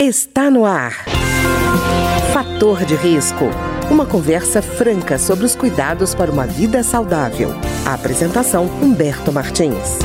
Está 0.00 0.48
no 0.48 0.64
ar. 0.64 0.92
Fator 2.32 2.84
de 2.84 2.94
risco. 2.94 3.46
Uma 3.90 4.06
conversa 4.06 4.62
franca 4.62 5.18
sobre 5.18 5.44
os 5.44 5.56
cuidados 5.56 6.14
para 6.14 6.30
uma 6.30 6.46
vida 6.46 6.84
saudável. 6.84 7.50
A 7.84 7.94
apresentação 7.94 8.66
Humberto 8.80 9.32
Martins. 9.32 9.98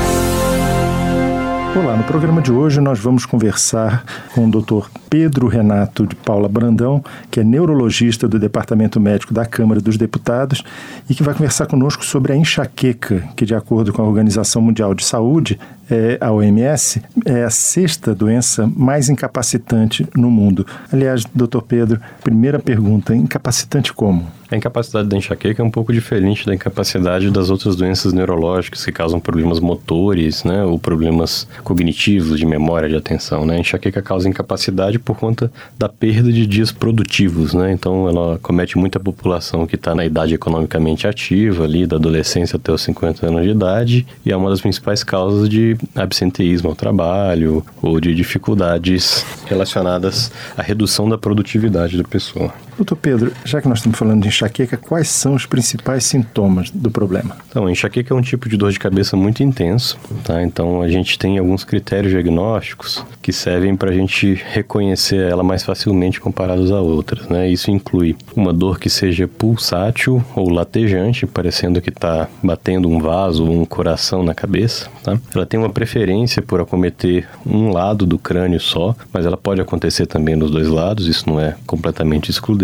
Olá, 1.75 1.95
no 1.95 2.03
programa 2.05 2.41
de 2.41 2.51
hoje 2.51 2.81
nós 2.81 2.99
vamos 2.99 3.27
conversar 3.27 4.03
com 4.33 4.47
o 4.47 4.49
Dr. 4.49 4.87
Pedro 5.13 5.47
Renato 5.47 6.07
de 6.07 6.15
Paula 6.15 6.49
Brandão, 6.49 7.03
que 7.29 7.39
é 7.39 7.43
neurologista 7.43 8.27
do 8.27 8.39
Departamento 8.39 8.99
Médico 8.99 9.31
da 9.31 9.45
Câmara 9.45 9.79
dos 9.79 9.95
Deputados 9.95 10.63
e 11.07 11.13
que 11.13 11.21
vai 11.21 11.35
conversar 11.35 11.67
conosco 11.67 12.03
sobre 12.03 12.33
a 12.33 12.35
enxaqueca, 12.35 13.23
que 13.35 13.45
de 13.45 13.53
acordo 13.53 13.93
com 13.93 14.01
a 14.01 14.05
Organização 14.05 14.59
Mundial 14.59 14.95
de 14.95 15.05
Saúde, 15.05 15.59
é, 15.87 16.17
a 16.19 16.31
OMS, 16.31 16.99
é 17.25 17.43
a 17.43 17.49
sexta 17.51 18.15
doença 18.15 18.67
mais 18.75 19.09
incapacitante 19.09 20.07
no 20.15 20.31
mundo. 20.31 20.65
Aliás, 20.91 21.23
doutor 21.35 21.61
Pedro, 21.61 22.01
primeira 22.23 22.57
pergunta, 22.57 23.15
incapacitante 23.15 23.93
como? 23.93 24.25
A 24.49 24.55
incapacidade 24.55 25.09
da 25.09 25.17
enxaqueca 25.17 25.61
é 25.61 25.65
um 25.65 25.71
pouco 25.71 25.91
diferente 25.91 26.45
da 26.45 26.53
incapacidade 26.53 27.31
das 27.31 27.49
outras 27.49 27.75
doenças 27.75 28.13
neurológicas 28.13 28.85
que 28.85 28.91
causam 28.91 29.19
problemas 29.19 29.59
motores, 29.59 30.43
né, 30.43 30.63
ou 30.63 30.77
problemas 30.77 31.47
cognitivos, 31.63 32.37
de 32.37 32.45
memória, 32.45 32.87
de 32.87 32.95
atenção, 32.95 33.45
né? 33.45 33.55
A 33.55 33.59
enxaqueca 33.59 34.01
causa 34.01 34.29
incapacidade 34.29 34.99
por 35.03 35.17
conta 35.17 35.51
da 35.77 35.89
perda 35.89 36.31
de 36.31 36.45
dias 36.45 36.71
produtivos, 36.71 37.53
né? 37.53 37.71
Então, 37.71 38.07
ela 38.07 38.39
comete 38.41 38.77
muita 38.77 38.99
população 38.99 39.67
que 39.67 39.75
está 39.75 39.93
na 39.93 40.05
idade 40.05 40.33
economicamente 40.33 41.07
ativa, 41.07 41.63
ali, 41.63 41.85
da 41.85 41.97
adolescência 41.97 42.57
até 42.57 42.71
os 42.71 42.81
50 42.81 43.25
anos 43.27 43.43
de 43.43 43.49
idade, 43.49 44.07
e 44.25 44.31
é 44.31 44.35
uma 44.35 44.49
das 44.49 44.61
principais 44.61 45.03
causas 45.03 45.49
de 45.49 45.77
absenteísmo 45.95 46.69
ao 46.69 46.75
trabalho 46.75 47.65
ou 47.81 47.99
de 47.99 48.13
dificuldades 48.13 49.25
relacionadas 49.45 50.31
à 50.57 50.61
redução 50.61 51.09
da 51.09 51.17
produtividade 51.17 51.97
da 51.97 52.03
pessoa. 52.03 52.53
Doutor 52.75 52.95
Pedro, 52.95 53.31
já 53.45 53.61
que 53.61 53.67
nós 53.67 53.79
estamos 53.79 53.97
falando 53.97 54.23
de 54.23 54.29
enxaqueca, 54.29 54.77
quais 54.77 55.07
são 55.07 55.35
os 55.35 55.45
principais 55.45 56.03
sintomas 56.05 56.71
do 56.71 56.89
problema? 56.89 57.37
Então, 57.47 57.69
enxaqueca 57.69 58.13
é 58.13 58.17
um 58.17 58.21
tipo 58.21 58.49
de 58.49 58.57
dor 58.57 58.71
de 58.71 58.79
cabeça 58.79 59.15
muito 59.15 59.43
intenso, 59.43 59.97
tá? 60.23 60.41
Então, 60.41 60.81
a 60.81 60.89
gente 60.89 61.17
tem 61.19 61.37
alguns 61.37 61.63
critérios 61.63 62.11
diagnósticos 62.11 63.05
que 63.21 63.31
servem 63.31 63.75
para 63.75 63.91
a 63.91 63.93
gente 63.93 64.33
reconhecer 64.51 65.29
ela 65.29 65.43
mais 65.43 65.63
facilmente 65.63 66.19
comparados 66.19 66.71
a 66.71 66.81
outras, 66.81 67.27
né? 67.27 67.47
Isso 67.47 67.69
inclui 67.69 68.15
uma 68.35 68.51
dor 68.51 68.79
que 68.79 68.89
seja 68.89 69.27
pulsátil 69.27 70.23
ou 70.35 70.49
latejante, 70.49 71.27
parecendo 71.27 71.79
que 71.79 71.89
está 71.89 72.27
batendo 72.41 72.89
um 72.89 72.99
vaso 72.99 73.45
ou 73.45 73.61
um 73.61 73.65
coração 73.65 74.23
na 74.23 74.33
cabeça, 74.33 74.89
tá? 75.03 75.19
Ela 75.33 75.45
tem 75.45 75.59
uma 75.59 75.69
preferência 75.69 76.41
por 76.41 76.59
acometer 76.59 77.27
um 77.45 77.71
lado 77.71 78.05
do 78.05 78.17
crânio 78.17 78.59
só, 78.59 78.95
mas 79.11 79.25
ela 79.25 79.37
pode 79.37 79.61
acontecer 79.61 80.07
também 80.07 80.35
nos 80.35 80.49
dois 80.49 80.67
lados, 80.67 81.07
isso 81.07 81.29
não 81.29 81.39
é 81.39 81.55
completamente 81.67 82.31
excludente 82.31 82.62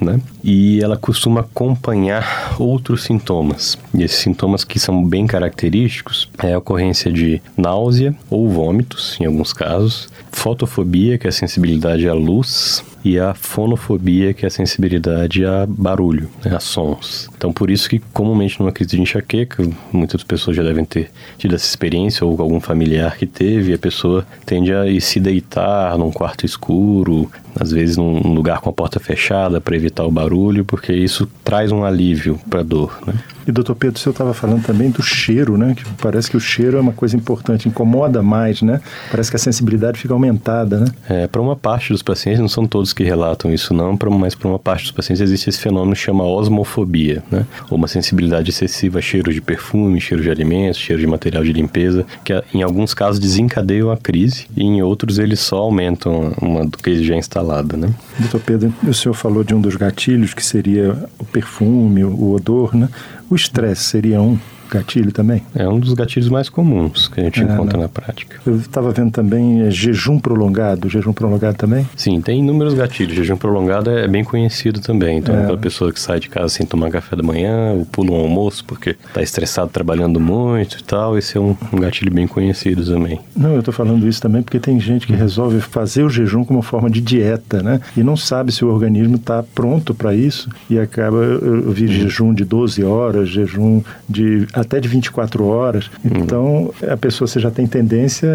né? 0.00 0.20
E 0.42 0.82
ela 0.82 0.96
costuma 0.96 1.40
acompanhar 1.40 2.56
outros 2.58 3.04
sintomas. 3.04 3.78
E 3.94 4.02
esses 4.02 4.18
sintomas 4.18 4.64
que 4.64 4.78
são 4.78 5.04
bem 5.04 5.26
característicos 5.26 6.28
é 6.38 6.54
a 6.54 6.58
ocorrência 6.58 7.12
de 7.12 7.40
náusea 7.56 8.14
ou 8.30 8.48
vômitos, 8.48 9.16
em 9.20 9.26
alguns 9.26 9.52
casos, 9.52 10.08
fotofobia, 10.32 11.18
que 11.18 11.26
é 11.26 11.30
a 11.30 11.32
sensibilidade 11.32 12.08
à 12.08 12.14
luz, 12.14 12.84
e 13.04 13.18
a 13.18 13.34
fonofobia, 13.34 14.34
que 14.34 14.44
é 14.44 14.48
a 14.48 14.50
sensibilidade 14.50 15.44
a 15.44 15.66
barulho, 15.66 16.28
né, 16.44 16.54
a 16.54 16.60
sons. 16.60 17.28
Então, 17.36 17.52
por 17.52 17.70
isso 17.70 17.88
que 17.88 17.98
comumente 18.12 18.60
numa 18.60 18.72
crise 18.72 18.90
de 18.90 19.00
enxaqueca, 19.00 19.66
muitas 19.92 20.22
pessoas 20.22 20.56
já 20.56 20.62
devem 20.62 20.84
ter 20.84 21.10
tido 21.38 21.54
essa 21.54 21.66
experiência 21.66 22.26
ou 22.26 22.40
algum 22.40 22.60
familiar 22.60 23.16
que 23.16 23.26
teve, 23.26 23.72
a 23.72 23.78
pessoa 23.78 24.26
tende 24.44 24.72
a 24.72 24.84
se 25.00 25.18
deitar 25.18 25.96
num 25.96 26.10
quarto 26.10 26.44
escuro, 26.44 27.30
às 27.58 27.72
vezes 27.72 27.96
num 27.96 28.34
lugar 28.34 28.60
com 28.60 28.68
a 28.68 28.72
porta 28.72 29.00
fechada 29.00 29.39
para 29.60 29.76
evitar 29.76 30.04
o 30.04 30.10
barulho, 30.10 30.64
porque 30.64 30.92
isso 30.92 31.28
traz 31.44 31.70
um 31.70 31.84
alívio 31.84 32.38
para 32.50 32.60
a 32.60 32.64
dor, 32.64 32.98
né? 33.06 33.14
E 33.50 33.52
doutor 33.52 33.74
Pedro, 33.74 33.98
você 33.98 34.10
estava 34.10 34.32
falando 34.32 34.62
também 34.62 34.90
do 34.90 35.02
cheiro, 35.02 35.58
né? 35.58 35.74
Que 35.74 35.84
parece 36.00 36.30
que 36.30 36.36
o 36.36 36.40
cheiro 36.40 36.76
é 36.76 36.80
uma 36.80 36.92
coisa 36.92 37.16
importante, 37.16 37.68
incomoda 37.68 38.22
mais, 38.22 38.62
né? 38.62 38.80
Parece 39.10 39.28
que 39.28 39.34
a 39.34 39.40
sensibilidade 39.40 39.98
fica 39.98 40.14
aumentada, 40.14 40.78
né? 40.78 40.86
É, 41.08 41.26
para 41.26 41.40
uma 41.42 41.56
parte 41.56 41.92
dos 41.92 42.00
pacientes, 42.00 42.40
não 42.40 42.48
são 42.48 42.64
todos 42.64 42.92
que 42.92 43.02
relatam 43.02 43.52
isso 43.52 43.74
não, 43.74 43.98
mas 44.12 44.36
para 44.36 44.48
uma 44.48 44.58
parte 44.58 44.84
dos 44.84 44.92
pacientes 44.92 45.20
existe 45.20 45.50
esse 45.50 45.58
fenômeno 45.58 45.94
que 45.94 46.00
chama 46.00 46.22
osmofobia, 46.22 47.24
né? 47.28 47.44
Ou 47.68 47.76
uma 47.76 47.88
sensibilidade 47.88 48.50
excessiva 48.50 49.00
a 49.00 49.02
cheiro 49.02 49.32
de 49.32 49.40
perfume, 49.40 50.00
cheiro 50.00 50.22
de 50.22 50.30
alimentos, 50.30 50.78
cheiro 50.78 51.00
de 51.00 51.08
material 51.08 51.42
de 51.42 51.52
limpeza, 51.52 52.06
que 52.22 52.32
em 52.54 52.62
alguns 52.62 52.94
casos 52.94 53.18
desencadeiam 53.18 53.90
a 53.90 53.96
crise 53.96 54.46
e 54.56 54.62
em 54.62 54.80
outros 54.80 55.18
eles 55.18 55.40
só 55.40 55.56
aumentam 55.56 56.32
uma 56.40 56.68
crise 56.70 57.02
já 57.02 57.16
instalada, 57.16 57.76
né? 57.76 57.92
Doutor 58.16 58.40
Pedro, 58.42 58.72
o 58.86 58.94
senhor 58.94 59.14
falou 59.14 59.42
de 59.42 59.56
um 59.56 59.60
dos 59.60 59.74
gatilhos 59.74 60.34
que 60.34 60.44
seria 60.44 60.96
o 61.18 61.24
perfume, 61.24 62.04
o 62.04 62.30
odor, 62.30 62.76
né? 62.76 62.88
O 63.30 63.36
estresse 63.40 63.84
seria 63.84 64.20
um 64.20 64.38
gatilho 64.70 65.12
também? 65.12 65.42
É 65.54 65.68
um 65.68 65.78
dos 65.78 65.92
gatilhos 65.94 66.28
mais 66.28 66.48
comuns 66.48 67.08
que 67.08 67.20
a 67.20 67.24
gente 67.24 67.40
é, 67.40 67.44
encontra 67.44 67.76
não. 67.76 67.84
na 67.84 67.88
prática. 67.88 68.40
Eu 68.46 68.56
estava 68.56 68.90
vendo 68.92 69.10
também 69.10 69.62
é, 69.62 69.70
jejum 69.70 70.18
prolongado. 70.18 70.88
Jejum 70.88 71.12
prolongado 71.12 71.56
também? 71.56 71.88
Sim, 71.96 72.20
tem 72.20 72.38
inúmeros 72.40 72.74
gatilhos. 72.74 73.14
Jejum 73.14 73.36
prolongado 73.36 73.90
é 73.90 74.06
bem 74.08 74.24
conhecido 74.24 74.80
também. 74.80 75.18
Então, 75.18 75.34
é. 75.34 75.42
aquela 75.42 75.58
pessoa 75.58 75.92
que 75.92 76.00
sai 76.00 76.20
de 76.20 76.28
casa 76.28 76.48
sem 76.48 76.66
tomar 76.66 76.90
café 76.90 77.16
da 77.16 77.22
manhã, 77.22 77.72
ou 77.72 77.84
pula 77.86 78.12
um 78.12 78.20
almoço 78.20 78.64
porque 78.64 78.90
está 78.90 79.22
estressado 79.22 79.70
trabalhando 79.70 80.20
muito 80.20 80.78
e 80.78 80.82
tal, 80.82 81.16
esse 81.18 81.36
é 81.36 81.40
um, 81.40 81.56
um 81.72 81.78
gatilho 81.78 82.12
bem 82.12 82.26
conhecido 82.26 82.84
também. 82.84 83.20
Não, 83.36 83.52
eu 83.52 83.60
estou 83.60 83.72
falando 83.72 84.06
isso 84.06 84.20
também 84.20 84.42
porque 84.42 84.58
tem 84.58 84.78
gente 84.78 85.06
que 85.06 85.12
resolve 85.12 85.60
fazer 85.60 86.02
o 86.02 86.10
jejum 86.10 86.44
como 86.44 86.62
forma 86.62 86.90
de 86.90 87.00
dieta, 87.00 87.62
né? 87.62 87.80
E 87.96 88.02
não 88.02 88.16
sabe 88.16 88.52
se 88.52 88.64
o 88.64 88.68
organismo 88.68 89.16
está 89.16 89.42
pronto 89.42 89.94
para 89.94 90.14
isso 90.14 90.48
e 90.68 90.78
acaba. 90.78 91.16
Eu 91.18 91.70
vi 91.72 91.86
jejum 91.86 92.32
de 92.32 92.44
12 92.44 92.82
horas, 92.84 93.28
jejum 93.28 93.82
de 94.08 94.46
até 94.60 94.80
de 94.80 94.88
24 94.88 95.46
horas. 95.46 95.90
Então, 96.04 96.72
a 96.88 96.96
pessoa, 96.96 97.26
se 97.26 97.40
já 97.40 97.50
tem 97.50 97.66
tendência, 97.66 98.26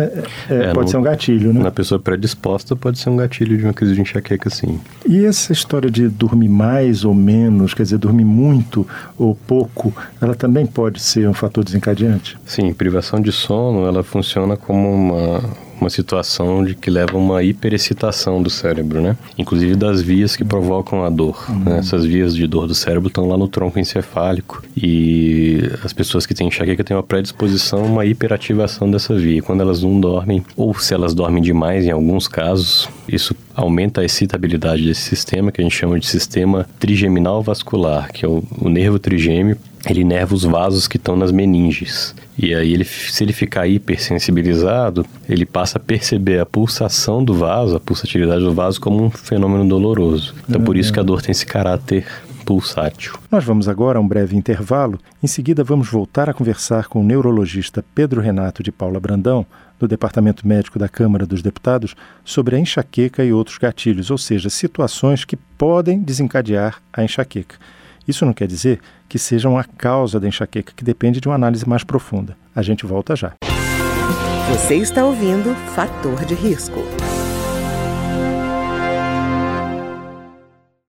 é, 0.50 0.56
é, 0.56 0.74
pode 0.74 0.86
no, 0.86 0.88
ser 0.88 0.98
um 0.98 1.02
gatilho, 1.02 1.54
né? 1.54 1.62
Na 1.62 1.72
pessoa 1.72 2.00
predisposta, 2.00 2.76
pode 2.76 3.00
ser 3.00 3.10
um 3.10 3.18
gatilho 3.18 3.58
de 3.58 3.64
uma 3.64 3.74
crise 3.74 3.94
de 3.94 4.02
enxaqueca, 4.02 4.50
sim. 4.50 4.80
E 5.08 5.24
essa 5.24 5.54
história 5.54 5.90
de 5.90 6.08
dormir 6.08 6.50
mais 6.50 7.06
ou 7.06 7.14
menos, 7.14 7.74
quer 7.74 7.84
dizer, 7.84 8.00
dormir 8.00 8.26
muito 8.26 8.88
ou 9.18 9.36
pouco, 9.36 9.94
ela 10.20 10.34
também 10.34 10.66
pode 10.66 11.00
ser 11.00 11.30
um 11.30 11.34
fator 11.34 11.64
desencadeante? 11.64 12.38
Sim, 12.46 12.74
privação 12.74 13.22
de 13.22 13.32
sono, 13.32 13.86
ela 13.86 14.04
funciona 14.04 14.58
como 14.58 14.92
uma 14.92 15.44
uma 15.80 15.90
situação 15.90 16.64
de 16.64 16.74
que 16.76 16.90
leva 16.90 17.14
a 17.14 17.18
uma 17.18 17.44
hiperexcitação 17.44 18.42
do 18.42 18.50
cérebro, 18.50 19.02
né? 19.02 19.18
Inclusive 19.38 19.76
das 19.76 20.02
vias 20.02 20.36
que 20.36 20.44
provocam 20.44 21.04
a 21.04 21.10
dor. 21.10 21.46
Uhum. 21.50 21.60
Né? 21.60 21.80
Essas 21.80 22.06
vias 22.06 22.36
de 22.36 22.48
dor 22.48 22.68
do 22.68 22.76
cérebro 22.76 23.08
estão 23.08 23.28
lá 23.28 23.38
no 23.38 23.48
tronco 23.48 23.80
encefálico 23.80 24.64
e 24.76 25.60
as 25.84 25.94
pessoas 25.94 26.26
que 26.26 26.34
têm 26.34 26.48
enxaqueca 26.48 26.84
têm 26.84 26.96
uma 26.96 27.04
predisposição 27.04 27.80
a 27.80 27.88
uma 27.88 28.06
hiperativação 28.06 28.90
dessa 28.90 29.16
via. 29.16 29.42
Quando 29.42 29.62
elas 29.62 29.84
não 29.84 30.00
dormem, 30.00 30.44
ou 30.56 30.74
se 30.76 30.94
elas 30.94 31.14
dormem 31.14 31.42
demais 31.42 31.86
em 31.86 31.92
alguns 31.92 32.28
casos, 32.28 32.90
isso 33.08 33.36
aumenta 33.54 34.02
a 34.02 34.06
excitabilidade 34.06 34.84
desse 34.96 35.10
sistema, 35.10 35.52
que 35.52 35.62
a 35.62 35.64
gente 35.64 35.76
chama 35.76 36.00
de 36.00 36.08
sistema 36.08 36.66
trigeminal 36.80 37.44
vascular, 37.44 38.12
que 38.12 38.26
é 38.26 38.28
o, 38.28 38.44
o 38.60 38.70
nervo 38.70 38.98
trigêmeo 38.98 39.58
ele 39.92 40.04
nerva 40.04 40.34
os 40.34 40.44
vasos 40.44 40.88
que 40.88 40.98
estão 40.98 41.16
nas 41.16 41.32
meninges. 41.32 42.16
E 42.38 42.54
aí, 42.54 42.74
ele, 42.74 42.84
se 42.84 43.24
ele 43.24 43.32
ficar 43.32 43.68
hipersensibilizado, 43.68 45.06
ele 45.30 45.46
passa 45.46 45.78
a 45.78 45.82
perceber 45.82 46.40
a 46.40 46.46
pulsação 46.46 47.24
do 47.24 47.34
vaso, 47.34 47.78
a 47.78 47.80
pulsatividade 47.80 48.44
do 48.44 48.54
vaso, 48.54 48.82
como 48.82 49.04
um 49.04 49.10
fenômeno 49.10 49.68
doloroso. 49.68 50.34
Então, 50.50 50.62
por 50.62 50.76
isso 50.76 50.92
que 50.92 51.00
a 51.00 51.04
dor 51.04 51.22
tem 51.22 51.32
esse 51.32 51.46
caráter 51.46 52.06
pulsátil. 52.46 53.16
Nós 53.32 53.44
vamos 53.44 53.68
agora 53.68 53.98
a 53.98 54.02
um 54.02 54.08
breve 54.08 54.38
intervalo. 54.38 55.00
Em 55.22 55.28
seguida, 55.28 55.64
vamos 55.64 55.90
voltar 55.90 56.30
a 56.30 56.34
conversar 56.34 56.88
com 56.88 57.02
o 57.02 57.04
neurologista 57.04 57.84
Pedro 57.96 58.22
Renato 58.22 58.62
de 58.62 58.72
Paula 58.72 59.00
Brandão, 59.00 59.46
do 59.80 59.88
Departamento 59.88 60.48
Médico 60.48 60.80
da 60.80 60.88
Câmara 60.88 61.26
dos 61.26 61.42
Deputados, 61.42 61.96
sobre 62.24 62.56
a 62.56 62.60
enxaqueca 62.60 63.26
e 63.26 63.34
outros 63.34 63.58
gatilhos, 63.58 64.12
ou 64.12 64.18
seja, 64.18 64.50
situações 64.50 65.26
que 65.26 65.36
podem 65.36 66.02
desencadear 66.02 66.82
a 66.94 67.04
enxaqueca. 67.04 67.56
Isso 68.08 68.26
não 68.26 68.34
quer 68.34 68.48
dizer 68.48 68.80
que 69.10 69.18
sejam 69.18 69.58
a 69.58 69.64
causa 69.64 70.20
da 70.20 70.28
enxaqueca, 70.28 70.74
que 70.76 70.84
depende 70.84 71.20
de 71.20 71.28
uma 71.28 71.36
análise 71.36 71.68
mais 71.68 71.84
profunda. 71.84 72.38
A 72.56 72.62
gente 72.62 72.86
volta 72.86 73.16
já. 73.16 73.34
Você 74.52 74.76
está 74.76 75.04
ouvindo 75.04 75.56
Fator 75.74 76.24
de 76.24 76.36
Risco. 76.36 76.80